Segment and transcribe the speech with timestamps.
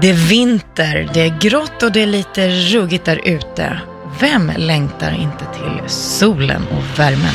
[0.00, 3.80] Det är vinter, det är grått och det är lite ruggigt där ute.
[4.20, 7.34] Vem längtar inte till solen och värmen?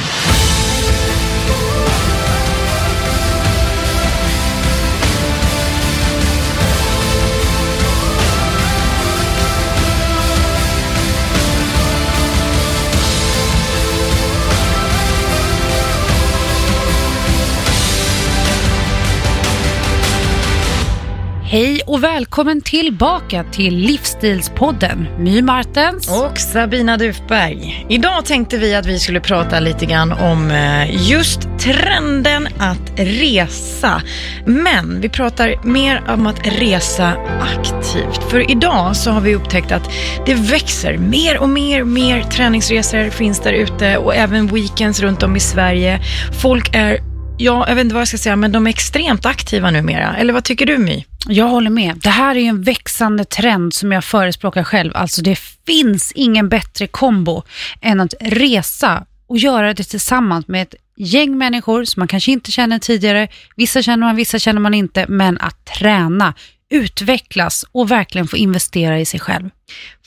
[21.55, 25.07] Hej och välkommen tillbaka till Livsstilspodden.
[25.19, 26.21] My Martens.
[26.21, 27.85] Och Sabina Dufberg.
[27.89, 34.01] Idag tänkte vi att vi skulle prata lite grann om eh, just trenden att resa.
[34.45, 38.31] Men vi pratar mer om att resa aktivt.
[38.31, 39.91] För idag så har vi upptäckt att
[40.25, 45.35] det växer mer och mer, mer träningsresor finns där ute och även weekends runt om
[45.35, 45.99] i Sverige.
[46.41, 49.71] Folk är Ja, jag vet inte vad jag ska säga, men de är extremt aktiva
[49.71, 50.15] numera.
[50.15, 51.05] Eller vad tycker du My?
[51.27, 51.95] Jag håller med.
[52.03, 54.91] Det här är ju en växande trend som jag förespråkar själv.
[54.95, 57.43] Alltså det finns ingen bättre kombo
[57.81, 62.51] än att resa och göra det tillsammans med ett gäng människor som man kanske inte
[62.51, 63.27] känner tidigare.
[63.55, 65.05] Vissa känner man, vissa känner man inte.
[65.07, 66.33] Men att träna,
[66.69, 69.49] utvecklas och verkligen få investera i sig själv.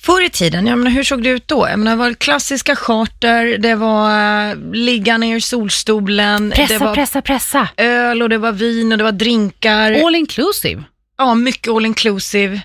[0.01, 1.69] Förr i tiden, jag menar, hur såg det ut då?
[1.69, 4.11] Jag menar, det var klassiska charter, det var
[4.51, 7.69] uh, ligga ner i solstolen, Pressa, det var pressa, pressa.
[7.77, 9.93] öl och det var vin och det var drinkar.
[9.93, 10.83] All inclusive.
[11.19, 12.61] Ja, mycket all inclusive.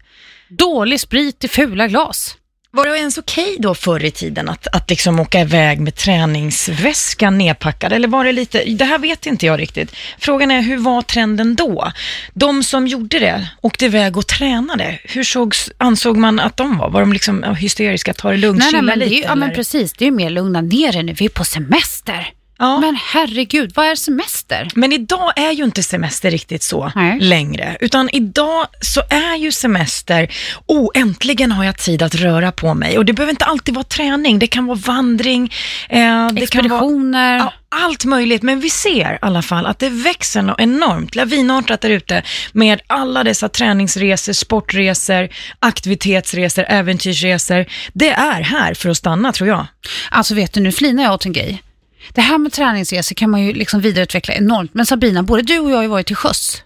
[0.49, 2.37] Dålig sprit i fula glas.
[2.71, 7.37] Var det ens okej då förr i tiden att, att liksom åka iväg med träningsväskan
[7.37, 7.93] nedpackad?
[7.93, 9.95] Eller var det lite, det här vet inte jag riktigt.
[10.19, 11.91] Frågan är, hur var trenden då?
[12.33, 16.89] De som gjorde det, åkte iväg och tränade, hur sågs, ansåg man att de var?
[16.89, 19.15] Var de liksom hysteriska, ta det lugnt, Nej, nej, chilla men det är, lite?
[19.21, 19.93] ju- ja, men precis.
[19.93, 21.13] Det är ju mer lugna ner dig nu.
[21.13, 22.33] Vi är på semester.
[22.63, 22.79] Ja.
[22.79, 24.67] Men herregud, vad är semester?
[24.75, 27.19] Men idag är ju inte semester riktigt så Nej.
[27.19, 30.27] längre, utan idag så är ju semester,
[30.65, 32.97] oh äntligen har jag tid att röra på mig.
[32.97, 35.53] Och det behöver inte alltid vara träning, det kan vara vandring,
[35.89, 37.37] eh, kan vara Expeditioner.
[37.37, 38.43] ja, allt möjligt.
[38.43, 42.81] Men vi ser i alla fall att det växer något enormt, lavinartat där ute med
[42.87, 47.65] alla dessa träningsresor, sportresor, aktivitetsresor, äventyrsresor.
[47.93, 49.65] Det är här för att stanna tror jag.
[50.11, 51.63] Alltså vet du, nu flinar jag åt en grej.
[52.09, 54.73] Det här med träningsresor kan man ju liksom vidareutveckla enormt.
[54.73, 56.63] Men Sabina, både du och jag har ju varit till sjöss.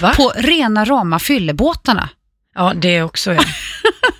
[0.00, 0.12] Va?
[0.16, 2.08] På rena rama fyllebåtarna.
[2.54, 3.44] Ja, det är också jag.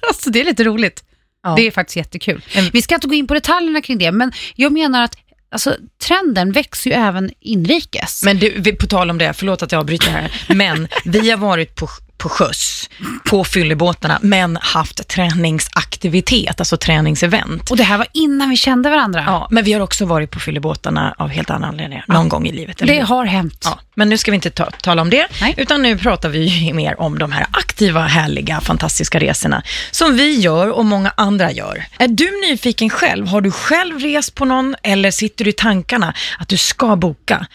[0.08, 1.04] Alltså det är lite roligt.
[1.42, 1.54] Ja.
[1.56, 2.44] Det är faktiskt jättekul.
[2.72, 5.16] Vi ska inte gå in på detaljerna kring det, men jag menar att
[5.50, 8.22] alltså, trenden växer ju även inrikes.
[8.24, 11.76] Men du, på tal om det, förlåt att jag avbryter här, men vi har varit
[11.76, 11.88] på,
[12.20, 12.90] på sjöss,
[13.24, 17.70] på fyllebåtarna, men haft träningsaktivitet, alltså träningsevent.
[17.70, 19.24] Och det här var innan vi kände varandra.
[19.26, 22.52] Ja, men vi har också varit på fyllebåtarna av helt andra anledningar, någon gång i
[22.52, 22.78] livet.
[22.78, 23.60] det har hänt.
[23.64, 25.54] Ja, men nu ska vi inte ta, tala om det, Nej.
[25.56, 30.70] utan nu pratar vi mer om de här aktiva, härliga, fantastiska resorna som vi gör
[30.70, 31.84] och många andra gör.
[31.98, 33.26] Är du nyfiken själv?
[33.26, 37.46] Har du själv rest på någon eller sitter du i tankarna att du ska boka?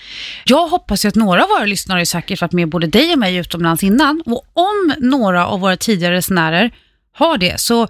[0.46, 3.36] Jag hoppas ju att några av våra lyssnare säkert varit med både dig och mig
[3.36, 4.24] utomlands innan.
[4.26, 6.72] Och om några av våra tidigare resenärer
[7.14, 7.88] har det, så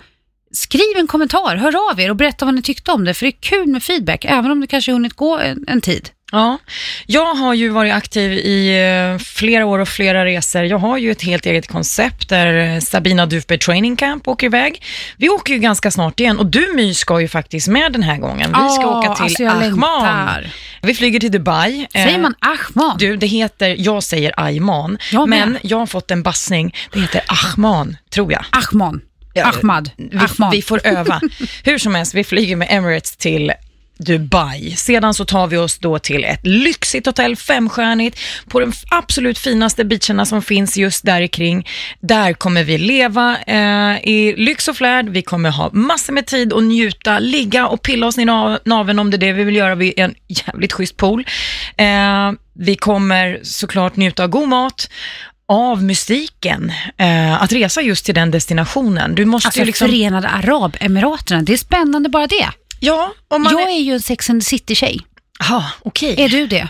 [0.56, 3.14] skriv en kommentar, hör av er och berätta vad ni tyckte om det.
[3.14, 6.10] För det är kul med feedback, även om det kanske hunnit gå en, en tid.
[6.32, 6.58] Ja,
[7.06, 8.78] jag har ju varit aktiv i
[9.14, 10.64] eh, flera år och flera resor.
[10.64, 14.84] Jag har ju ett helt eget koncept där eh, Sabina Dufberg Training Camp åker iväg.
[15.18, 18.18] Vi åker ju ganska snart igen och du My ska ju faktiskt med den här
[18.18, 18.50] gången.
[18.50, 19.60] Vi ska åka till alltså Ahman.
[19.60, 20.50] längtar.
[20.82, 21.88] Vi flyger till Dubai.
[21.94, 22.98] Säger Eh, man Ahman?
[22.98, 26.76] Du, det heter, jag säger Ayman, Jag men jag har fått en bassning.
[26.94, 28.46] Det heter Ahman, tror jag.
[28.52, 29.02] Ahman.
[29.36, 29.90] Ja, Ahmad.
[29.98, 30.52] Vi, Ahman.
[30.52, 31.22] vi får öva.
[31.64, 33.52] Hur som helst, vi flyger med Emirates till
[33.98, 34.72] Dubai.
[34.76, 38.20] Sedan så tar vi oss då till ett lyxigt hotell, femstjärnigt,
[38.50, 41.68] på de absolut finaste beacherna som finns just där kring.
[42.00, 45.10] Där kommer vi leva eh, i lyx och flärd.
[45.10, 49.00] Vi kommer ha massor med tid att njuta, ligga och pilla oss i nav- naveln
[49.00, 51.26] om det är det vi vill göra vid en jävligt schysst pool.
[51.78, 54.90] Eh, vi kommer såklart njuta av god mat
[55.48, 59.16] av mystiken, eh, att resa just till den destinationen.
[59.16, 59.88] Du måste Alltså ju liksom...
[59.88, 62.50] Förenade Arabemiraterna, det är spännande bara det.
[62.80, 63.54] Ja, om man...
[63.54, 65.00] Jag är ju en Sex and the City-tjej.
[65.40, 66.16] Jaha, okej.
[66.22, 66.68] Är du det?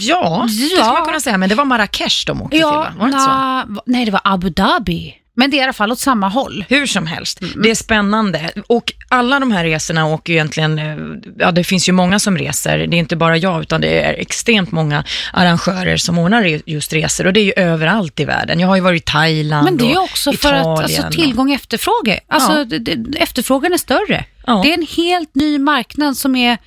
[0.00, 0.92] Ja, det skulle Ja.
[0.92, 2.92] man kunna säga, men det var Marrakesh de åkte till, va?
[2.98, 3.18] Var det så?
[3.18, 5.14] na, va- nej det var Abu Dhabi.
[5.38, 6.64] Men det är i alla fall åt samma håll.
[6.68, 7.62] Hur som helst, Mm.
[7.62, 8.50] det är spännande.
[8.66, 10.96] Och alla de här resorna åker ju egentligen, eh,
[11.38, 14.12] ja det finns ju många som reser, det är inte bara jag, utan det är
[14.14, 18.60] extremt många arrangörer som ordnar just resor och det är ju överallt i världen.
[18.60, 21.48] Jag har ju varit i Thailand Men det är ju också för att alltså, tillgång
[21.48, 22.64] och efterfrågan, alltså, Ja.
[22.64, 24.24] det, efterfrågan är större.
[24.46, 24.60] Ja.
[24.64, 26.58] Det är en helt ny marknad som är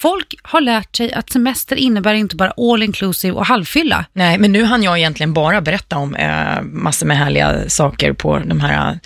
[0.00, 4.04] Folk har lärt sig att semester innebär inte bara all inclusive och halvfylla.
[4.12, 8.38] Nej, men nu hann jag egentligen bara berätta om eh, massor med härliga saker på
[8.38, 8.90] de här...
[8.90, 8.96] Eh,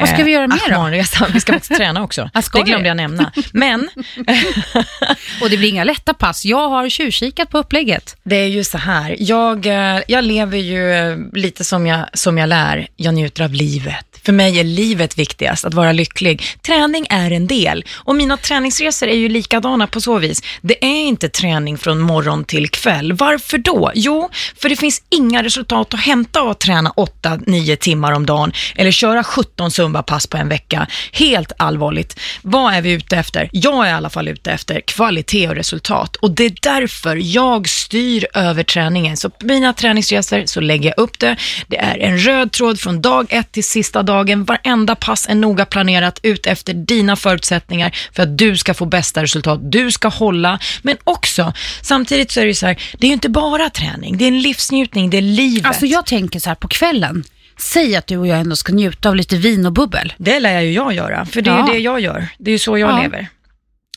[0.00, 1.26] Vad ska vi göra mer då?
[1.32, 2.30] Vi ska faktiskt träna också.
[2.34, 2.70] Ah, det vi?
[2.70, 3.32] glömde jag nämna.
[3.52, 3.88] Men
[5.42, 6.44] Och det blir inga lätta pass.
[6.44, 8.16] Jag har tjuvkikat på upplägget.
[8.22, 12.48] det är ju så här, jag, eh, jag lever ju lite som jag, som jag
[12.48, 12.88] lär.
[12.96, 14.06] Jag njuter av livet.
[14.24, 16.42] För mig är livet viktigast, att vara lycklig.
[16.62, 20.39] Träning är en del och mina träningsresor är ju likadana på så vis.
[20.60, 23.12] Det är inte träning från morgon till kväll.
[23.12, 23.92] Varför då?
[23.94, 28.52] Jo, för det finns inga resultat att hämta av att träna 8-9 timmar om dagen
[28.74, 30.86] eller köra 17 zumbapass på en vecka.
[31.12, 32.20] Helt allvarligt.
[32.42, 33.48] Vad är vi ute efter?
[33.52, 37.68] Jag är i alla fall ute efter kvalitet och resultat och det är därför jag
[37.68, 39.16] styr över träningen.
[39.16, 41.36] Så på mina träningsresor så lägger jag upp det.
[41.66, 44.44] Det är en röd tråd från dag ett till sista dagen.
[44.44, 49.22] Varenda pass är noga planerat ut efter dina förutsättningar för att du ska få bästa
[49.22, 49.60] resultat.
[49.62, 50.29] Du ska hålla,
[50.82, 54.16] men också samtidigt så är det ju så här, det är ju inte bara träning,
[54.18, 55.66] det är en livsnjutning, det är livet.
[55.66, 57.24] Alltså jag tänker så här på kvällen.
[57.58, 60.12] Säg att du och jag ändå ska njuta av lite vin och bubbel.
[60.18, 61.66] Det lär ju jag göra, för det är Ja.
[61.66, 62.28] ju det jag gör.
[62.38, 63.02] Det är ju så jag Ja.
[63.02, 63.28] lever.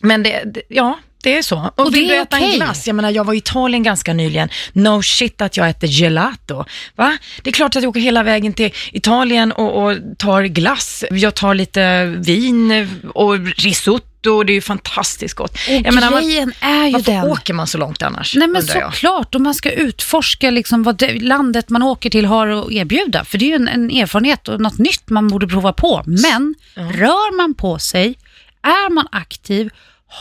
[0.01, 1.71] Men det, det, ja, det är så.
[1.75, 2.51] Och, Och vill du äta okej.
[2.51, 2.87] en glass?
[2.87, 4.49] Jag menar, jag var i Italien ganska nyligen.
[4.73, 6.65] No shit att jag äter gelato.
[6.95, 7.17] Va?
[7.41, 11.03] Det är klart att jag åker hela vägen till Italien och, och tar glass.
[11.11, 14.43] Jag tar lite vin och risotto.
[14.43, 15.51] Det är ju fantastiskt gott.
[15.51, 17.27] Och jag menar, man, grejen är ju varför den.
[17.27, 18.35] åker man så långt annars?
[18.35, 22.47] Nej men såklart, och man ska utforska liksom vad det, landet man åker till har
[22.47, 23.25] att erbjuda.
[23.25, 26.03] För det är ju en, en erfarenhet och något nytt man borde prova på.
[26.05, 28.15] Men rör man på sig,
[28.61, 29.69] är man aktiv,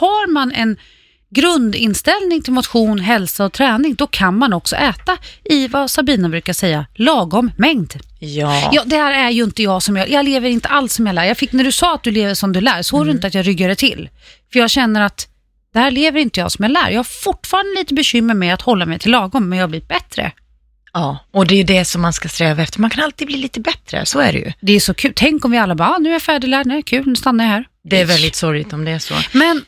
[0.01, 0.77] har man en
[1.35, 6.53] grundinställning till motion, hälsa och träning, då kan man också äta i vad Sabina brukar
[6.53, 7.95] säga, lagom mängd.
[8.21, 8.71] Ja.
[8.73, 11.15] Ja, det här är ju inte jag som jag, jag lever inte alls som jag
[11.15, 11.25] lär.
[11.25, 13.35] Jag fick, när du sa att du lever som du lär, såg du inte att
[13.35, 14.09] jag ryggade till.
[14.53, 15.29] För jag känner att
[15.73, 16.91] det här lever inte jag som jag lär.
[16.91, 19.89] Jag har fortfarande lite bekymmer med att hålla mig till lagom, men jag har blivit
[19.89, 20.33] bättre.
[20.93, 22.81] ja, och det är ju det som man ska sträva efter.
[22.81, 24.53] Man kan alltid bli lite bättre, så är det ju.
[24.61, 25.13] Det är så kul.
[25.17, 27.51] Tänk om vi alla bara, ah, nu är jag färdiglärd, nej kul, nu stannar jag
[27.51, 27.65] här.
[27.85, 29.15] Det är väldigt sorgligt om det är så.
[29.33, 29.65] Men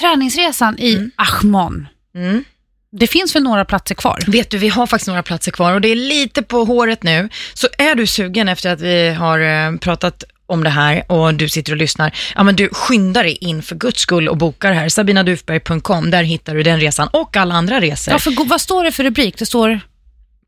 [0.00, 1.10] träningsresan i Mm.
[1.16, 2.44] Ahman, Mm.
[2.92, 4.18] det finns väl några platser kvar?
[4.26, 7.28] Vet du, vi har faktiskt några platser kvar och det är lite på håret nu.
[7.54, 11.48] Så är du sugen efter att vi har eh, pratat om det här och du
[11.48, 14.88] sitter och lyssnar, ja men du skyndar dig in för guds skull och bokar här,
[14.88, 18.12] sabinadufberg.com, där hittar du den resan och alla andra resor.
[18.12, 19.38] Ja, för, vad står det för rubrik?
[19.38, 19.80] Det står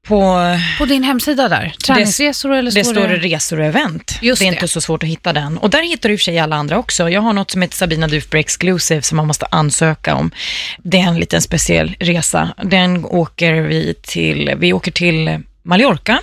[0.06, 1.74] På, på din hemsida där.
[1.86, 3.18] Träningsresor eller det står står det?
[3.18, 4.18] det resor och event.
[4.22, 4.56] Just det är det.
[4.56, 5.58] inte så svårt att hitta den.
[5.58, 7.10] Och där hittar du i och för sig alla andra också.
[7.10, 10.30] Jag har något som heter Sabina Dufberg Exclusive som man måste ansöka om.
[10.82, 12.54] Det är en liten speciell resa.
[12.62, 16.20] Den åker vi till, vi åker till Mallorca,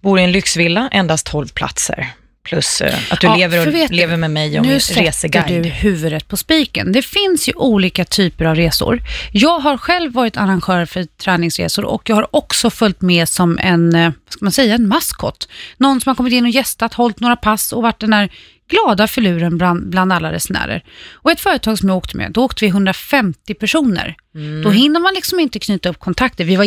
[0.00, 2.08] bor i en lyxvilla, endast 12 platser.
[2.48, 5.62] Plus eh, att du Ja, lever, och, lever med mig och Nu reseguide.
[5.62, 6.92] du huvudet på spiken.
[6.92, 9.00] Det finns ju olika typer av resor.
[9.32, 13.94] Jag har själv varit arrangör för träningsresor och jag har också följt med som en,
[13.94, 15.48] eh, vad ska man säga, en maskot.
[15.76, 18.28] Någon som har kommit in och gästat, hållit några pass och varit den där
[18.70, 20.84] glada filuren bland, bland alla resenärer.
[21.12, 24.16] Och ett företag som jag åkte med, då åkte vi 150 personer.
[24.64, 26.44] Då hinner man liksom inte knyta upp kontakter.
[26.44, 26.64] Vi var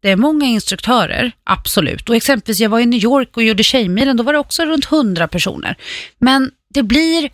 [0.00, 2.08] det är många instruktörer, absolut.
[2.08, 4.92] Och exempelvis, jag var i New York och gjorde Tjejmilen, då var det också runt
[4.92, 5.76] 100 personer.
[6.18, 7.30] Men det blir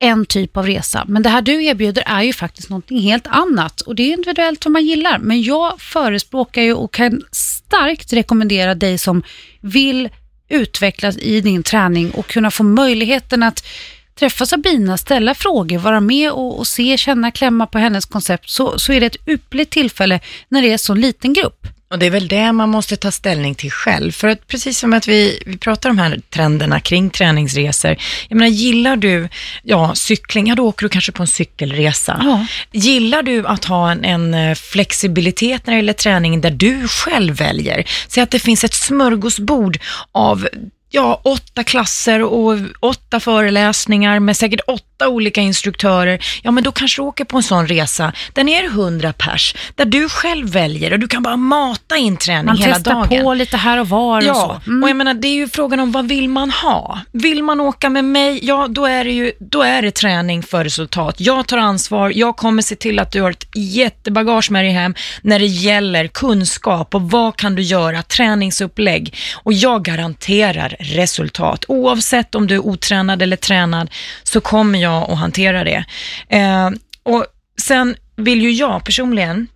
[0.00, 1.04] en typ av resa.
[1.08, 4.64] Men det här du erbjuder är ju faktiskt någonting helt annat och det är individuellt
[4.64, 5.18] vad man gillar.
[5.18, 9.22] Men jag förespråkar ju och kan starkt rekommendera dig som
[9.60, 10.08] vill
[10.48, 13.66] utvecklas i din träning och kunna få möjligheten att
[14.14, 18.78] träffa Sabina, ställa frågor, vara med och, och se, känna, klämma på hennes koncept så,
[18.78, 21.66] så är det ett ypperligt tillfälle när det är så liten grupp.
[21.90, 24.12] Och det är väl det man måste ta ställning till själv.
[24.12, 27.96] För att precis som att vi, vi pratar om de här trenderna kring träningsresor.
[28.28, 29.28] Jag menar, gillar du
[29.62, 32.20] ja, cykling, ja då åker du kanske på en cykelresa.
[32.24, 32.46] Ja.
[32.72, 37.36] Gillar du att ha en, en eh, flexibilitet när det gäller träning där du själv
[37.36, 37.84] väljer?
[38.08, 39.78] Säg att det finns ett smörgåsbord
[40.12, 40.48] av
[40.90, 47.02] ja, åtta klasser och åtta föreläsningar med säkert åtta olika instruktörer, ja men då kanske
[47.02, 48.12] du åker på en sån resa
[48.50, 52.46] ni är hundra pers, där du själv väljer och du kan bara mata in träning
[52.46, 53.22] Man hela testar dagen.
[53.24, 54.70] på lite här och var och Ja, så.
[54.70, 54.82] Mm.
[54.82, 57.00] och jag menar det är ju frågan om vad vill man ha?
[57.12, 60.64] Vill man åka med mig, ja då är det ju då är det träning för
[60.64, 61.14] resultat.
[61.18, 64.94] Jag tar ansvar, jag kommer se till att du har ett jättebagage med dig hem
[65.22, 71.64] när det gäller kunskap och vad kan du göra, träningsupplägg och jag garanterar resultat.
[71.68, 73.90] Oavsett om du är otränad eller tränad
[74.22, 75.84] så kommer jag att hantera det.
[76.28, 76.70] Eh,
[77.02, 77.26] och
[77.62, 79.46] sen vill ju jag personligen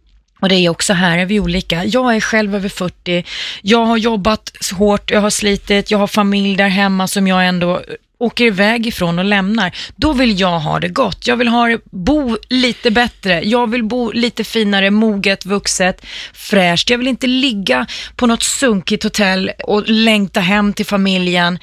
[0.41, 1.85] och det är också här är vi olika.
[1.85, 3.25] Jag är själv över 40,
[3.63, 7.83] jag har jobbat hårt, jag har slitit, jag har familj där hemma som jag ändå
[8.19, 11.27] åker iväg ifrån och lämnar, då vill jag ha det gott.
[11.27, 13.43] Jag vill ha det, bo lite bättre.
[13.45, 16.91] Jag vill bo lite finare, moget, vuxet, fräscht.
[16.91, 17.87] Jag vill inte ligga
[18.17, 21.59] på något sunkigt hotell och längta hem till familjen.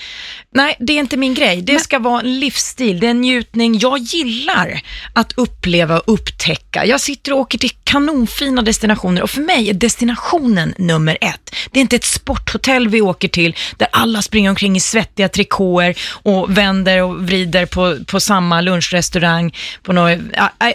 [0.54, 1.62] Nej, det är inte min grej.
[1.62, 3.80] Det ska vara en livsstil, det är en njutning.
[3.80, 4.82] Jag gillar
[5.14, 6.86] att uppleva och upptäcka.
[6.86, 11.56] Jag sitter och åker till kanonfina destinationer och för mig är destinationen nummer ett.
[11.72, 15.98] Det är inte ett sporthotell vi åker till där alla springer omkring i svettiga trikåer
[16.24, 19.56] och vänder och vrider på, på samma lunchrestaurang.
[19.84, 20.20] På något,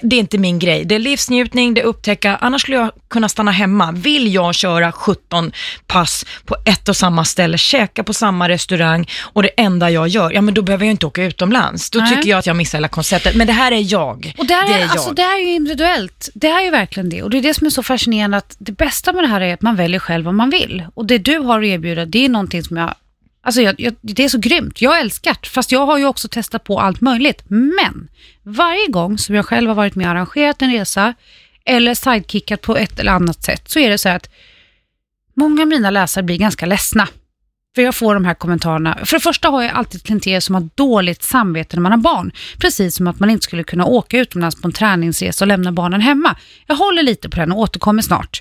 [0.02, 0.85] det är inte min grej.
[0.85, 2.37] Det är livsnjutning, det är upptäcka.
[2.40, 3.92] Annars skulle jag kunna stanna hemma.
[3.92, 5.52] Vill jag köra 17
[5.87, 10.30] pass på ett och samma ställe, käka på samma restaurang och det enda jag gör,
[10.30, 11.90] ja men då behöver jag inte åka utomlands.
[11.90, 12.16] Då Nej.
[12.16, 13.35] tycker jag att jag missar hela konceptet.
[13.35, 14.35] Men det här är jag.
[14.38, 14.90] Och där det är, är jag.
[14.90, 16.28] alltså, det är ju individuellt.
[16.35, 17.23] Det är ju verkligen det.
[17.23, 19.54] Och det är det som är så fascinerande att det bästa med det här är
[19.54, 20.85] att man väljer själv vad man vill.
[20.94, 22.94] Och det du har att erbjuda, det är någonting som jag
[23.46, 24.80] Alltså jag, jag, det är så grymt.
[24.80, 27.42] Jag älskar det, fast jag har ju också testat på allt möjligt.
[27.49, 28.08] Men
[28.42, 31.14] varje gång som jag själv har varit med och arrangerat en resa
[31.64, 34.30] eller sidekickat på ett eller annat sätt så är det så här att
[35.35, 37.08] många av mina läsare blir ganska ledsna.
[37.76, 38.99] För jag får de här kommentarerna.
[39.04, 41.99] För det första har jag alltid ett klientel som har dåligt samvete när man har
[41.99, 42.33] barn.
[42.59, 46.00] Precis som att man inte skulle kunna åka utomlands på en träningsresa och lämna barnen
[46.00, 46.37] hemma.
[46.66, 48.40] Jag håller lite på den och återkommer snart.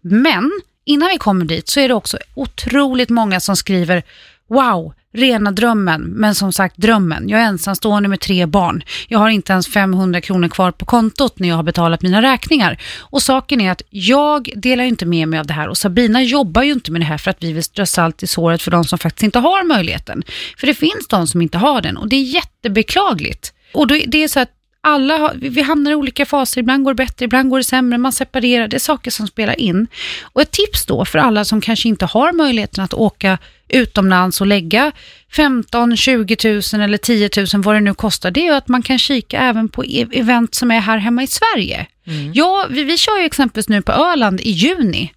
[0.00, 0.52] Men
[0.84, 4.02] innan vi kommer dit så är det också otroligt många som skriver
[4.48, 6.02] Wow, rena drömmen.
[6.02, 7.28] Men som sagt drömmen.
[7.28, 8.82] Jag är ensamstående med tre barn.
[9.08, 12.82] Jag har inte ens 500 kronor kvar på kontot när jag har betalat mina räkningar.
[12.98, 16.62] Och saken är att jag delar inte med mig av det här och Sabina jobbar
[16.62, 18.84] ju inte med det här för att vi vill strö salt i såret för de
[18.84, 20.22] som faktiskt inte har möjligheten.
[20.58, 23.52] För det finns de som inte har den och det är jättebeklagligt.
[23.74, 26.94] Och då, det är så att alla har, vi hamnar i olika faser, ibland går
[26.94, 29.86] det bättre, ibland går det sämre, man separerar, det är saker som spelar in.
[30.22, 34.46] Och ett tips då för alla som kanske inte har möjligheten att åka utomlands och
[34.46, 34.92] lägga
[35.36, 38.82] 15, 20 000 eller 10 000 vad det nu kostar, det är ju att man
[38.82, 41.86] kan kika även på e- event som är här hemma i Sverige.
[42.34, 45.12] Ja, vi, vi kör ju exempelvis nu på Öland i juni.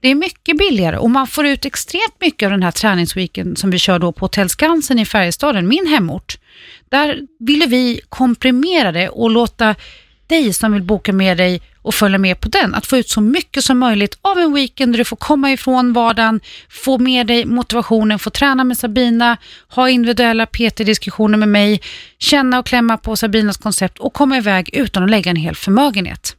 [0.00, 3.70] Det är mycket billigare och man får ut extremt mycket av den här träningsweeken som
[3.70, 6.38] vi kör då på Hotell Skansen i Färjestaden, min hemort.
[6.88, 9.74] Där ville vi komprimera det och låta
[10.26, 13.20] dig som vill boka med dig och följa med på den, att få ut så
[13.20, 17.44] mycket som möjligt av en weekend där du får komma ifrån vardagen, få med dig
[17.44, 19.36] motivationen, få träna med Sabina,
[19.68, 21.80] ha individuella PT-diskussioner med mig,
[22.18, 26.36] känna och klämma på Sabinas koncept och komma iväg utan att lägga en hel förmögenhet.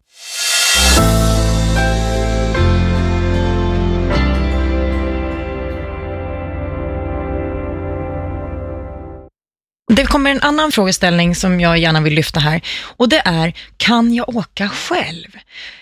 [10.03, 12.61] Det kommer en annan frågeställning som jag gärna vill lyfta här
[12.97, 15.27] och det är, kan jag åka själv?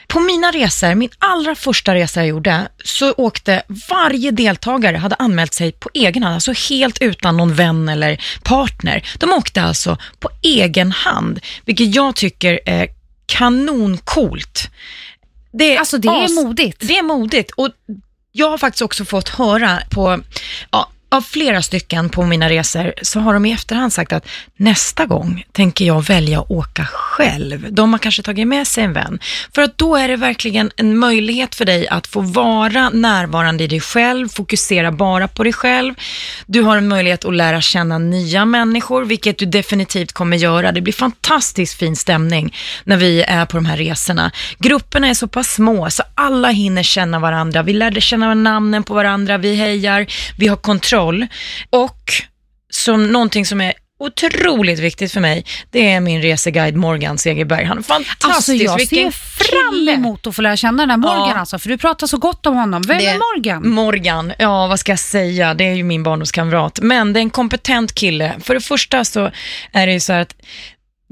[0.07, 5.53] På mina resor, min allra första resa jag gjorde, så åkte varje deltagare, hade anmält
[5.53, 9.03] sig på egen hand, alltså helt utan någon vän eller partner.
[9.19, 12.87] De åkte alltså på egen hand, vilket jag tycker är
[13.25, 14.69] kanoncoolt.
[15.51, 16.77] Det är Alltså det är modigt.
[16.87, 17.69] Det är modigt och
[18.31, 20.19] jag har faktiskt också fått höra på,
[20.71, 24.27] ja, av flera stycken på mina resor så har de i efterhand sagt att
[24.57, 27.73] nästa gång tänker jag välja att åka själv.
[27.73, 29.19] De har kanske tagit med sig en vän.
[29.55, 33.67] För att då är det verkligen en möjlighet för dig att få vara närvarande i
[33.67, 35.93] dig själv, fokusera bara på dig själv.
[36.45, 40.71] Du har en möjlighet att lära känna nya människor, vilket du definitivt kommer göra.
[40.71, 44.31] Det blir fantastiskt fin stämning när vi är på de här resorna.
[44.59, 47.63] Grupperna är så pass små så alla hinner känna varandra.
[47.63, 50.05] Vi lärde känna namnen på varandra, vi hejar,
[50.37, 51.00] vi har kontroll.
[51.69, 51.97] Och
[52.69, 57.65] som någonting som är otroligt viktigt för mig, det är min reseguide Morgan Segerberg.
[57.65, 58.25] Han är fantastisk.
[58.35, 61.35] Alltså jag Vilken ser fram emot att få lära känna den här Morgan Ja.
[61.35, 62.81] alltså, för du pratar så gott om honom.
[62.87, 63.69] Vem Det- är Morgan?
[63.69, 66.79] Morgan, ja vad ska jag säga, det är ju min barndomskamrat.
[66.81, 68.33] Men det är en kompetent kille.
[68.43, 69.31] För det första så
[69.71, 70.35] är det ju så här att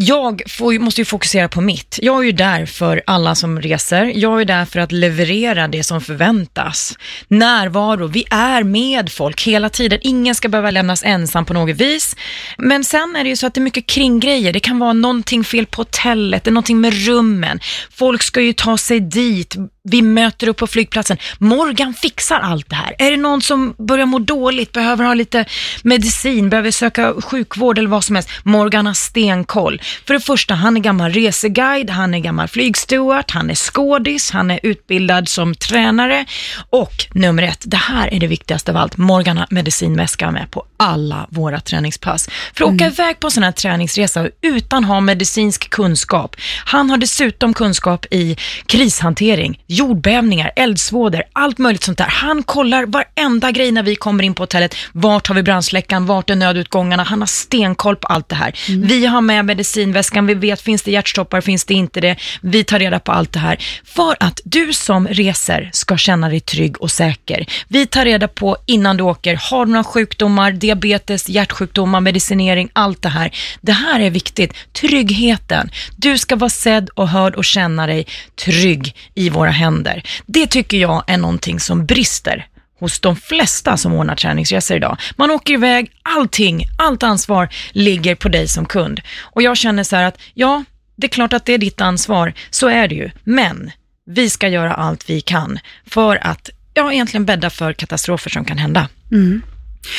[0.01, 1.99] jag får, måste ju fokusera på mitt.
[2.01, 4.11] Jag är ju där för alla som reser.
[4.15, 6.97] Jag är där för att leverera det som förväntas.
[7.27, 9.99] Närvaro, vi är med folk hela tiden.
[10.01, 12.15] Ingen ska behöva lämnas ensam på något vis.
[12.57, 14.53] Men sen är det ju så att det är mycket kringgrejer.
[14.53, 17.59] Det kan vara någonting fel på hotellet, det är någonting med rummen.
[17.91, 19.55] Folk ska ju ta sig dit.
[19.89, 21.17] Vi möter upp på flygplatsen.
[21.38, 22.96] Morgan fixar allt det här.
[23.00, 25.46] Är det någon som börjar må dåligt, behöver ha lite
[25.84, 28.29] medicin, behöver söka sjukvård eller vad som helst.
[28.43, 29.81] Morgan har stenkoll.
[30.08, 34.51] För det första, han är gammal reseguide, han är gammal flygsteward, han är skådis, han
[34.51, 36.25] är utbildad som tränare
[36.69, 40.65] och nummer ett, det här är det viktigaste av allt, Morgan har medicinväska med på
[40.77, 42.29] alla våra träningspass.
[42.53, 46.36] För att åka iväg på en sån här träningsresa utan ha medicinsk kunskap.
[46.65, 49.60] Han har dessutom kunskap i krishantering.
[49.79, 52.05] Jordbävningar, eldsvådor, allt möjligt sånt där.
[52.05, 54.75] Han kollar varenda grej när vi kommer in på hotellet.
[54.91, 56.05] Vart har vi brandsläckaren?
[56.05, 57.03] Vart är nödutgångarna?
[57.03, 58.55] Han har stenkoll på allt det här.
[58.67, 62.15] Vi har med medicinväskan, vi vet, finns det hjärtstoppar, finns det inte det?
[62.41, 63.57] Vi tar reda på allt det här.
[63.86, 67.45] För att du som reser ska känna dig trygg och säker.
[67.67, 73.01] Vi tar reda på innan du åker, har du några sjukdomar, diabetes, hjärtsjukdomar, medicinering, allt
[73.01, 73.31] det här.
[73.62, 74.53] Det här är viktigt.
[74.74, 75.69] Tryggheten.
[75.95, 78.05] Du ska vara sedd och hörd och känna dig
[78.36, 80.03] trygg i våra händer.
[80.25, 82.47] Det tycker jag är någonting som brister
[82.79, 84.97] hos de flesta som ordnar träningsresor idag.
[85.15, 89.01] Man åker iväg, allting, allt ansvar ligger på dig som kund.
[89.19, 90.63] Och jag känner så här att, ja,
[90.95, 93.11] det är klart att det är ditt ansvar, så är det ju.
[93.23, 93.71] Men
[94.05, 98.57] vi ska göra allt vi kan för att, ja, egentligen bädda för katastrofer som kan
[98.57, 98.87] hända.
[99.11, 99.41] Mm.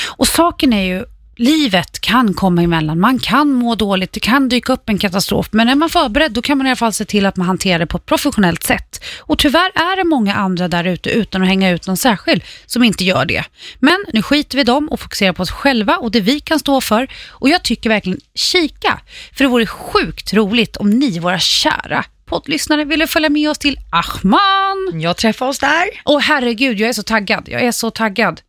[0.06, 1.04] Och saken är ju,
[1.40, 3.00] livet kan komma emellan.
[3.00, 6.42] Man kan må dåligt, det kan dyka upp en katastrof, men är man förberedd då
[6.42, 9.04] kan man i alla fall se till att man hanterar det på ett professionellt sätt.
[9.18, 12.84] Och tyvärr är det många andra där ute, utan att hänga ut någon särskild, som
[12.84, 13.44] inte gör det.
[13.78, 16.80] Men nu skiter vi dem och fokuserar på oss själva och det vi kan stå
[16.80, 17.08] för.
[17.28, 19.00] Och jag tycker verkligen, kika,
[19.32, 23.78] för det vore sjukt roligt om ni, våra kära poddlyssnare, ville följa med oss till
[23.90, 25.00] Ahman.
[25.00, 25.84] Jag träffar oss där.
[26.04, 27.48] Och herregud, jag är så taggad.
[27.48, 28.40] Jag är så taggad.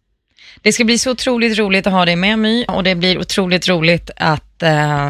[0.64, 3.68] Det ska bli så otroligt roligt att ha dig med My och det blir otroligt
[3.68, 5.10] roligt att eh,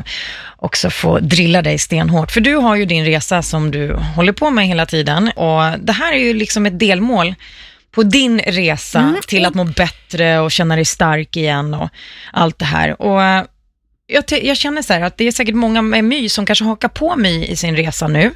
[0.55, 2.31] också få drilla dig stenhårt.
[2.31, 5.93] För du har ju din resa som du håller på med hela tiden och det
[5.93, 7.35] här är ju liksom ett delmål
[7.91, 9.15] på din resa Mm.
[9.27, 11.89] till att må bättre och känna dig stark igen och
[12.33, 13.01] allt det här.
[13.01, 13.47] Och
[14.11, 16.87] jag, jag känner så här att det är säkert många med My som kanske hakar
[16.89, 18.31] på My i sin resa nu.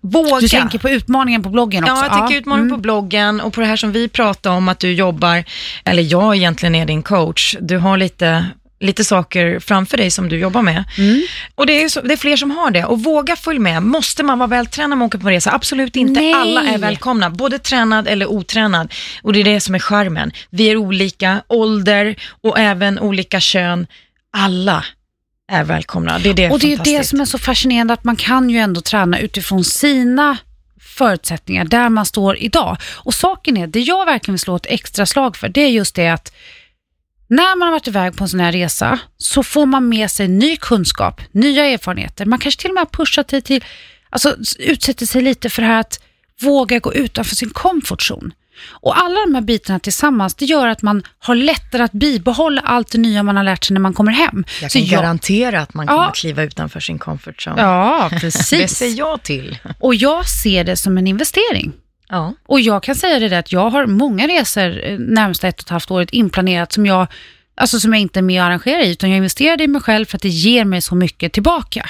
[0.00, 0.40] Våga.
[0.40, 1.94] Du tänker på utmaningen på bloggen också?
[1.94, 2.76] Ja, jag tänker utmaning Mm.
[2.76, 5.44] på bloggen och på det här som vi pratar om, att du jobbar,
[5.84, 7.56] eller jag egentligen är din coach.
[7.60, 8.46] Du har lite,
[8.80, 10.84] lite saker framför dig som du jobbar med.
[10.98, 11.22] Mm.
[11.54, 12.84] Och det är, så, det är fler som har det.
[12.84, 13.82] Och våga följa med.
[13.82, 15.52] Måste man vara vältränad när man åker på resa?
[15.52, 16.20] Absolut inte.
[16.20, 16.34] Nej.
[16.34, 18.92] Alla är välkomna, både tränad eller otränad.
[19.22, 20.32] Och det är det som är charmen.
[20.50, 23.86] Vi är olika, ålder och även olika kön.
[24.32, 24.84] Alla
[25.50, 26.18] är välkomna.
[26.18, 28.58] Det är det Och det är det som är så fascinerande, att man kan ju
[28.58, 30.38] ändå träna utifrån sina
[30.80, 32.76] förutsättningar, där man står idag.
[32.96, 35.94] Och saken är, det jag verkligen vill slå ett extra slag för, det är just
[35.94, 36.32] det att
[37.28, 40.28] när man har varit iväg på en sån här resa så får man med sig
[40.28, 42.26] ny kunskap, nya erfarenheter.
[42.26, 43.64] Man kanske till och med har pushat sig till,
[44.10, 46.00] alltså utsätter sig lite för det här att
[46.40, 48.30] våga gå utanför sin comfort zone.
[48.68, 52.92] Och alla de här bitarna tillsammans, det gör att man har lättare att bibehålla allt
[52.92, 54.44] det nya man har lärt sig när man kommer hem.
[54.62, 55.92] Jag kan garantera att man Ja.
[55.96, 57.62] kommer kliva utanför sin comfort zone.
[57.62, 58.70] Ja, Det precis.
[58.76, 59.58] säger jag till.
[59.80, 61.72] Och jag ser det som en investering.
[62.08, 62.34] Ja.
[62.46, 65.64] Och jag kan säga det där att jag har många resor eh, närmsta ett och
[65.66, 67.06] ett halvt året inplanerat som jag,
[67.56, 70.06] alltså som jag inte är med och arrangerar i, utan jag investerade i mig själv
[70.06, 71.88] för att det ger mig så mycket tillbaka.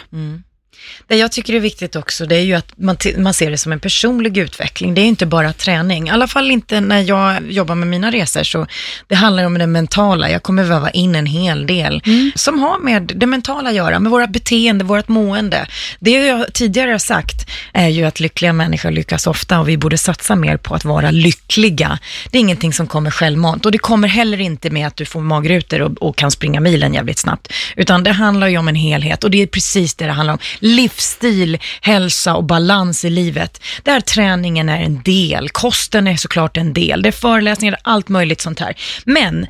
[1.06, 3.72] Det jag tycker är viktigt också, det är ju att man, man ser det som
[3.72, 4.94] en personlig utveckling.
[4.94, 6.08] Det är inte bara träning.
[6.08, 8.66] I alla fall inte när jag jobbar med mina resor, så
[9.06, 10.30] det handlar om det mentala.
[10.30, 12.02] Jag kommer väva in en hel del
[12.34, 15.66] som har med det mentala att göra, med vårt beteende, vårt mående.
[15.98, 19.98] Det jag tidigare har sagt är ju att lyckliga människor lyckas ofta och vi borde
[19.98, 21.98] satsa mer på att vara lyckliga.
[22.30, 25.20] Det är ingenting som kommer självmant och det kommer heller inte med att du får
[25.20, 29.24] magrutor och, och kan springa milen jävligt snabbt, utan det handlar ju om en helhet
[29.24, 30.38] och det är precis det det handlar om.
[30.60, 36.72] Livsstil, hälsa och balans i livet, där träningen är en del, kosten är såklart en
[36.72, 38.76] del, det är föreläsningar, allt möjligt sånt här.
[39.04, 39.46] Men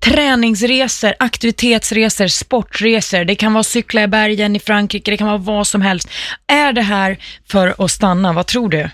[0.00, 5.66] träningsresor, aktivitetsresor, sportresor, det kan vara cykla i bergen i Frankrike, det kan vara vad
[5.66, 6.08] som helst.
[6.46, 7.18] Är det här
[7.50, 8.32] för att stanna?
[8.32, 8.90] Vad tror du?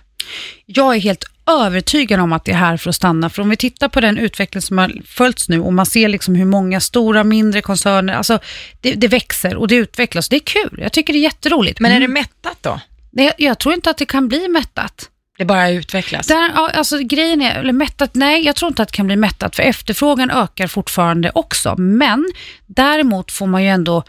[0.67, 3.31] Jag är helt övertygad om att det är här för att stanna.
[3.31, 6.35] För om vi tittar på den utveckling som har följts nu och man ser liksom
[6.35, 8.39] hur många stora, mindre koncerner, alltså
[8.81, 10.29] det, det växer och det utvecklas.
[10.29, 11.81] Det är kul, jag tycker det är jätteroligt.
[11.81, 12.13] Men är det Mm.
[12.15, 12.81] mättat då?
[13.13, 15.11] Nej, jag tror inte att det kan bli mättat.
[15.39, 16.27] Det bara utvecklas?
[16.27, 19.17] Där, ja, alltså grejen är, eller mättat, nej jag tror inte att det kan bli
[19.17, 21.75] mättat för efterfrågan ökar fortfarande också.
[21.79, 22.33] Men
[22.67, 24.03] däremot får man ju ändå,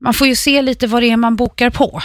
[0.00, 2.02] man får ju se lite vad det är man bokar på.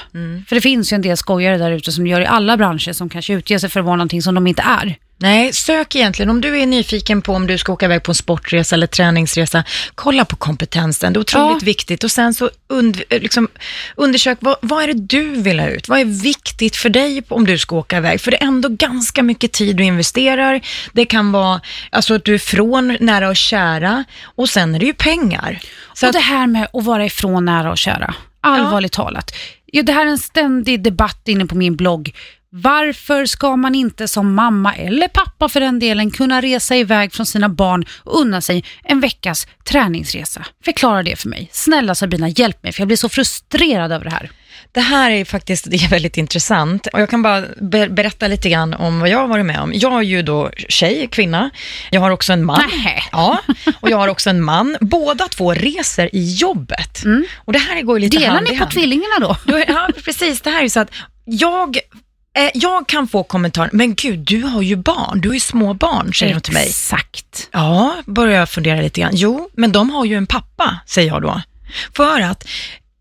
[0.48, 3.10] För det finns ju en del skojare där ute som gör i alla branscher som
[3.10, 4.98] kanske utger sig för att vara någonting som de inte är.
[5.18, 6.30] Nej, sök egentligen.
[6.30, 9.64] Om du är nyfiken på om du ska åka iväg på en sportresa eller träningsresa,
[9.96, 11.14] kolla på kompetensen.
[11.14, 11.66] Det är otroligt Ja.
[11.66, 12.04] viktigt.
[12.04, 13.48] Och sen så und, liksom,
[13.96, 15.88] undersök, vad, vad är det du vill ha ut?
[15.90, 18.22] Vad är viktigt för dig om du ska åka iväg?
[18.22, 20.62] För det är ändå ganska mycket tid du investerar.
[20.94, 24.86] Det kan vara alltså, att du är från nära och kära och sen är det
[24.86, 25.60] ju pengar.
[25.94, 29.32] Så och det här med att vara ifrån nära och kära, allvarligt talat.
[29.66, 32.14] Ja, det här är en ständig debatt inne på min blogg.
[32.58, 37.26] Varför ska man inte som mamma eller pappa för den delen kunna resa iväg från
[37.26, 40.46] sina barn och unna sig en veckas träningsresa?
[40.66, 41.50] Förklara det för mig.
[41.52, 44.32] Snälla Sabina, hjälp mig för jag blir så frustrerad över det här.
[44.72, 48.50] Det här är faktiskt det är väldigt intressant och jag kan bara ber berätta lite
[48.50, 49.72] grann om vad jag har varit med om.
[49.74, 51.50] Jag är ju då tjej, kvinna.
[51.92, 52.62] Jag har också en man.
[52.70, 53.04] Nähä.
[53.12, 53.40] Ja,
[53.80, 54.78] och jag har också en man.
[54.82, 57.04] Båda två reser i jobbet.
[57.36, 58.72] Och det här går ju lite Delar hand i ni på hand.
[58.72, 59.38] tvillingarna då?
[59.68, 60.42] Ja, precis.
[60.42, 60.92] Det här är så att
[61.26, 61.78] jag
[62.36, 65.74] eh, jag kan få kommentarer, men gud, du har ju barn, du har ju små
[65.74, 66.68] barn, säger de till mig.
[66.68, 67.50] Exakt.
[67.52, 69.12] Ja, börjar jag fundera lite grann.
[69.14, 71.42] Jo, men de har ju en pappa, säger jag då.
[71.94, 72.48] För att,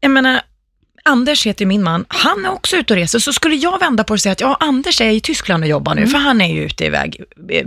[0.00, 0.40] jag menar,
[1.06, 4.14] Anders heter min man, han är också ute och reser, så skulle jag vända på
[4.14, 6.54] det och säga att ja, Anders är i Tyskland och jobbar nu, för han är
[6.54, 7.20] ju ute iväg,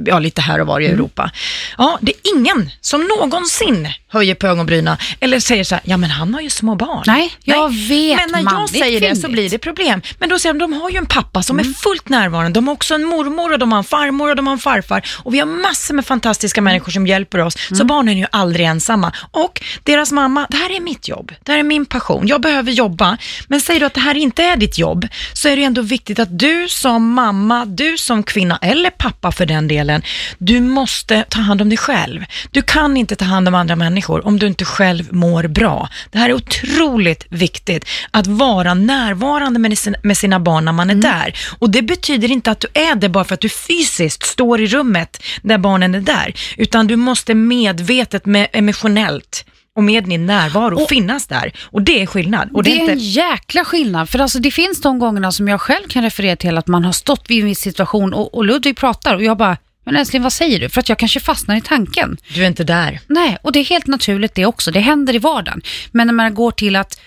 [0.06, 1.32] ja, lite här och var i Europa.
[1.78, 6.10] Ja, det är ingen som någonsin höjer på ögonbrynen eller säger så här, ja men
[6.10, 7.04] han har ju små barn.
[7.08, 10.02] Nej, jag vet, Men när jag säger det så blir det problem.
[10.20, 11.70] Men då säger de, de har ju en pappa som Mm.
[11.70, 12.52] är fullt närvarande.
[12.52, 15.02] De har också en mormor och de har en farmor och de har en farfar.
[15.24, 17.54] Och vi har massor med fantastiska människor som hjälper oss.
[17.70, 17.88] Så Mm.
[17.88, 19.12] barnen är ju aldrig ensamma.
[19.32, 21.34] Och deras mamma, det här är mitt jobb.
[21.44, 22.28] Det här är min passion.
[22.28, 23.18] Jag behöver jobba.
[23.48, 26.20] Men säger du att det här inte är ditt jobb, så är det ändå viktigt
[26.20, 30.02] att du som mamma, du som kvinna eller pappa för den delen,
[30.38, 32.26] du måste ta hand om dig själv.
[32.52, 35.90] Du kan inte ta hand om andra människor om du inte själv mår bra.
[36.12, 40.90] Det här är otroligt viktigt, att vara närvarande med sina, med sina barn när man
[40.90, 41.34] är där.
[41.60, 44.68] Och det betyder inte att du är det bara för att du fysiskt står i
[44.68, 50.88] rummet där barnen är där, utan du måste medvetet, med, emotionellt och med din närvaro
[50.90, 51.52] finnas där.
[51.64, 52.50] Och det är skillnad.
[52.54, 52.94] Och det, det är är inte...
[52.94, 56.58] en jäkla skillnad, för alltså det finns de gångerna som jag själv kan referera till
[56.58, 59.58] att man har stått vid en viss situation och, och Ludvig pratar och jag bara,
[59.88, 60.70] men älskling vad säger du?
[60.70, 62.18] För att jag kanske fastnar i tanken.
[62.34, 63.00] Du är inte där.
[63.08, 64.72] Nej, och det är helt naturligt det också.
[64.72, 65.62] Det händer i vardagen.
[65.92, 67.00] Men när man går till att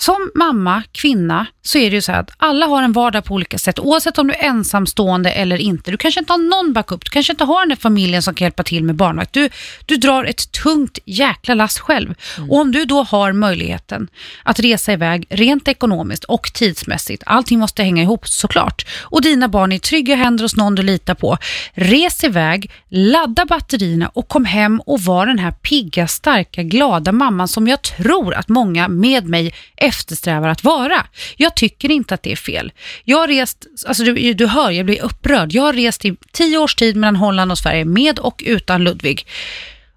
[0.00, 3.34] som mamma, kvinna, så är det ju så här att alla har en vardag på
[3.34, 3.78] olika sätt.
[3.78, 5.90] Oavsett om du är ensamstående eller inte.
[5.90, 7.04] Du kanske inte har någon backup.
[7.04, 9.32] Du kanske inte har den där familjen som kan hjälpa till med barnvakt.
[9.32, 9.48] Du,
[9.86, 12.14] du drar ett tungt jäkla lass själv.
[12.48, 14.08] Och om du då har möjligheten
[14.42, 17.22] att resa iväg rent ekonomiskt och tidsmässigt.
[17.26, 18.86] Allting måste hänga ihop såklart.
[19.00, 21.38] Och dina barn är i trygga händer hos någon du litar på.
[21.72, 27.48] Res iväg, ladda batterierna och kom hem och var den här pigga, starka, glada mamman
[27.48, 29.54] som jag tror att många med mig
[29.90, 31.06] eftersträvar att vara.
[31.36, 32.72] Jag tycker inte att det är fel.
[33.04, 35.52] Jag har rest, alltså du, du hör, jag blir upprörd.
[35.52, 39.26] Jag har rest i tio års tid mellan Holland och Sverige med och utan Ludvig.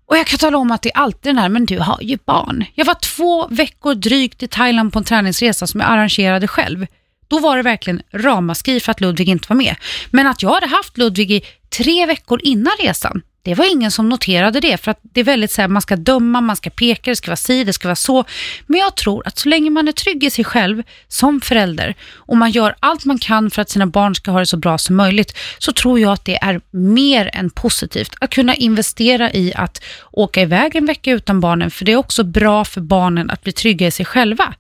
[0.05, 2.17] Och jag kan tala om att det är alltid den här, men du har ju
[2.25, 2.65] barn.
[2.75, 6.85] Jag var två veckor drygt i Thailand på en träningsresa som jag arrangerade själv.
[7.27, 9.75] Då var det verkligen ramaskri för att Ludvig inte var med.
[10.11, 11.41] Men att jag hade haft Ludvig i
[11.77, 14.77] tre veckor innan resan, det var ingen som noterade det.
[14.77, 17.31] För att det är väldigt så här, man ska döma, man ska peka, det ska
[17.31, 18.25] vara si, det ska vara så.
[18.67, 22.37] Men jag tror att så länge man är trygg i sig själv som förälder och
[22.37, 24.95] man gör allt man kan för att sina barn ska ha det så bra som
[24.95, 29.83] möjligt, så tror jag att det är mer än positivt att kunna investera i att
[30.11, 33.51] åka iväg en vecka utan barnen, för det är också bra för barnen att bli
[33.51, 34.53] trygga i sig själva.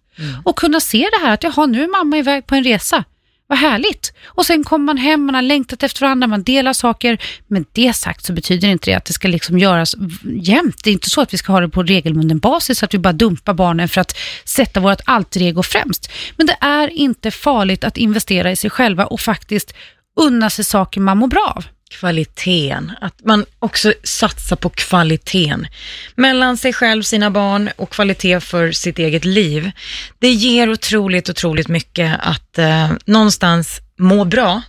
[0.43, 3.03] Och kunna se det här att jaha, nu är mamma iväg på en resa.
[3.47, 4.13] Vad härligt.
[4.25, 7.21] Och sen kommer man hem, man har längtat efter varandra, man delar saker.
[7.47, 10.83] Men det sagt så betyder inte det att det ska liksom göras jämt.
[10.83, 13.13] Det är inte så att vi ska ha det på regelbunden basis, att vi bara
[13.13, 16.11] dumpar barnen för att sätta vårt alter ego främst.
[16.37, 19.73] Men det är inte farligt att investera i sig själva och faktiskt
[20.19, 21.65] unna sig saker man mår bra av.
[21.99, 25.67] Kvaliteten, att man också satsar på kvaliteten
[26.15, 29.71] mellan sig själv, sina barn och kvalitet för sitt eget liv.
[30.19, 34.61] Det ger otroligt, otroligt mycket att eh, någonstans må bra.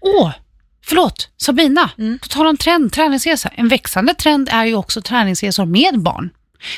[0.00, 0.30] Åh,
[0.84, 1.90] förlåt, Sabina.
[2.22, 3.50] På tal om trend, träningsresa.
[3.54, 6.30] En växande trend är ju också träningsresor med barn.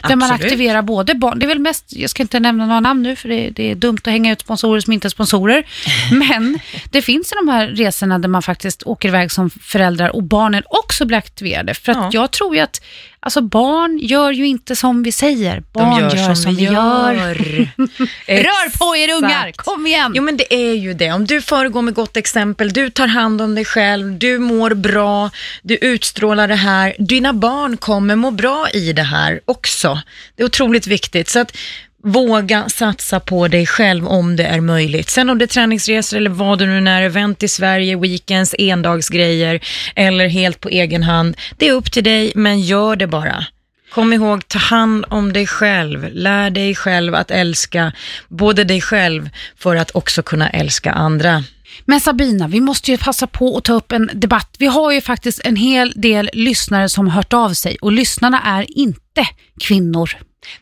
[0.03, 0.45] Där man Absolut.
[0.53, 3.29] aktiverar både barn, det är väl mest, jag ska inte nämna några namn nu för
[3.29, 5.65] det, det är dumt att hänga ut sponsorer som inte är sponsorer.
[6.13, 6.59] Men
[6.91, 10.63] det finns i de här resorna där man faktiskt åker iväg som föräldrar och barnen
[10.67, 11.75] också blir aktiverade.
[11.75, 12.11] För att Ja.
[12.13, 12.81] jag tror ju att
[13.23, 17.15] alltså barn gör ju inte som vi säger, barn gör, som, vi gör.
[18.27, 20.13] Rör på er ungar, kom igen!
[20.15, 21.13] Jo men det är ju det.
[21.13, 25.31] Om du föregår med gott exempel, du tar hand om dig själv, du mår bra,
[25.63, 26.97] du utstrålar det här.
[26.99, 30.01] Dina barn kommer må bra i det här också.
[30.37, 31.29] Det är otroligt viktigt.
[31.29, 31.57] Så att
[32.03, 35.11] våga satsa på dig själv om det är möjligt.
[35.11, 39.61] Sen om det är träningsresor eller vad det nu är, event i Sverige, weekends, endagsgrejer
[39.97, 41.37] eller helt på egen hand.
[41.57, 43.47] Det är upp till dig, men gör det bara.
[43.93, 46.09] Kom ihåg, ta hand om dig själv.
[46.13, 47.93] Lär dig själv att älska
[48.29, 51.45] både dig själv för att också kunna älska andra.
[51.85, 54.57] Men Sabina, vi måste ju passa på att ta upp en debatt.
[54.59, 58.43] Vi har ju faktiskt en hel del lyssnare som har hört av sig och lyssnarna
[58.43, 59.27] är inte
[59.61, 60.11] kvinnor.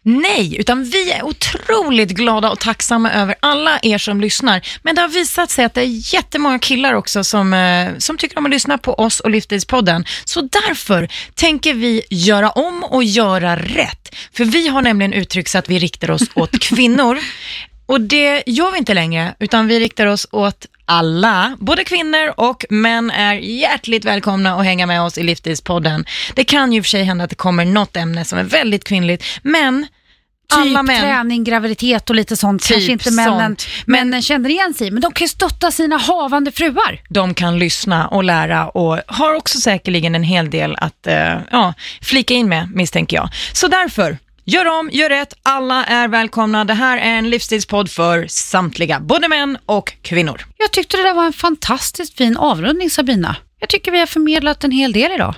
[0.02, 4.60] Nej, utan vi är otroligt glada och tacksamma över alla er som lyssnar.
[4.82, 8.38] Men det har visat sig att det är jättemånga killar också som, eh, som tycker
[8.38, 10.04] om att lyssna på oss och Livsstilspodden.
[10.24, 14.14] Så därför tänker vi göra om och göra rätt.
[14.32, 17.18] För vi har nämligen uttryckt så att vi riktar oss åt kvinnor.
[17.86, 22.64] Och det gör vi inte längre, utan vi riktar oss åt alla, både kvinnor och
[22.70, 26.04] män är hjärtligt välkomna att hänga med oss i Livsstilspodden.
[26.34, 29.24] Det kan ju för sig hända att det kommer något ämne som är väldigt kvinnligt,
[29.42, 29.86] men
[30.64, 30.86] typ män.
[30.86, 32.62] träning, graviditet och lite sånt.
[32.62, 33.66] Typ Kanske inte männen, sånt.
[33.86, 37.00] männen känner igen sig men de kan stötta sina havande fruar.
[37.08, 41.74] de kan lyssna och lära och har också säkerligen en hel del att eh, ja,
[42.02, 43.28] flika in med, misstänker jag.
[43.52, 44.18] Så därför,
[44.50, 46.64] gör om, gör rätt, alla är välkomna.
[46.64, 50.46] Det här är en livsstilspodd för samtliga, både män och kvinnor.
[50.56, 53.36] Jag tyckte det där var en fantastiskt fin avrundning Sabina.
[53.60, 55.34] Jag tycker vi har förmedlat en hel del idag.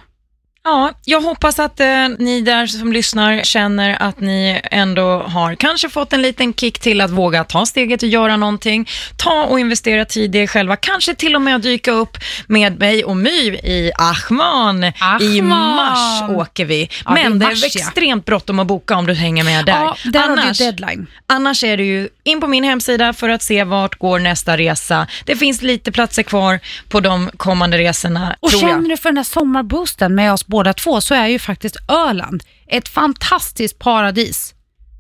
[0.65, 1.87] Ja, jag hoppas att eh,
[2.19, 7.01] ni där som lyssnar känner att ni ändå har kanske fått en liten kick till
[7.01, 8.89] att våga ta steget och göra någonting.
[9.17, 13.05] Ta och investera tid i er själva, kanske till och med dyka upp med mig
[13.05, 14.85] och My i Ahman.
[15.21, 16.89] I mars åker vi.
[17.05, 17.81] Ja, det är Men det är, mars, ja.
[17.81, 19.73] extremt bråttom att boka om du hänger med där.
[19.73, 21.07] Ja, där har annars, du deadline.
[21.27, 25.07] annars är det ju in på min hemsida för att se vart går nästa resa.
[25.25, 28.71] Det finns lite platser kvar på de kommande resorna, Och tror jag.
[28.71, 32.43] känner du för den här sommarboosten med oss båda två så är ju faktiskt Öland
[32.67, 34.55] ett fantastiskt paradis.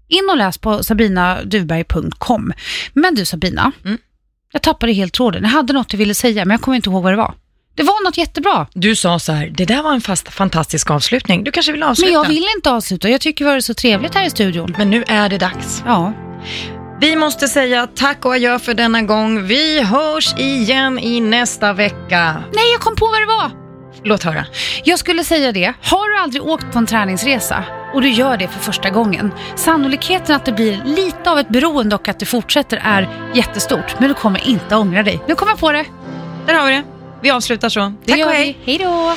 [0.08, 2.52] In och läs på sabinaduvberg.com.
[2.92, 3.98] Men du Sabina, Mm.
[4.52, 5.42] jag tappade helt tråden.
[5.42, 7.34] Jag hade något jag ville säga men jag kommer inte ihåg vad det var.
[7.74, 8.66] Det var något jättebra.
[8.74, 11.44] Du sa så här, det där var en fast, fantastisk avslutning.
[11.44, 12.06] Du kanske vill avsluta?
[12.12, 13.08] Men jag vill inte avsluta.
[13.08, 14.74] Jag tycker vi har det så trevligt här i studion.
[14.78, 15.82] Men nu är det dags.
[15.86, 16.12] Ja,
[17.00, 19.46] Vi måste säga tack och adjö för denna gång.
[19.46, 22.44] Vi hörs igen i nästa vecka.
[22.54, 23.61] nej jag kom på vad det var.
[24.04, 24.44] Låt höra.
[24.84, 28.48] Jag skulle säga det, har du aldrig åkt på en träningsresa och du gör det
[28.48, 32.82] för första gången, sannolikheten att det blir lite av ett beroende och att det fortsätter
[32.84, 35.20] är jättestort, men du kommer inte ångra dig.
[35.28, 35.84] Nu kommer jag på det.
[36.46, 36.82] Där har vi det.
[37.22, 37.92] Vi avslutar så.
[38.04, 38.58] Det tack och hej.
[38.64, 39.16] Hej då!